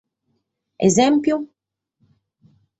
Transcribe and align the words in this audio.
Esempru? 0.87 1.39